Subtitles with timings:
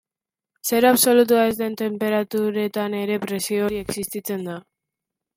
[0.67, 4.57] Zero absolutua ez den tenperaturetan ere, presio hori existitzen da.